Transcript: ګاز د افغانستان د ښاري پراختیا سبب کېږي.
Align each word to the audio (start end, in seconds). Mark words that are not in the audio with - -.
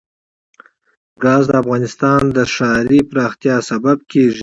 ګاز 1.23 1.43
د 1.49 1.51
افغانستان 1.61 2.21
د 2.35 2.37
ښاري 2.53 2.99
پراختیا 3.09 3.55
سبب 3.69 3.97
کېږي. 4.11 4.39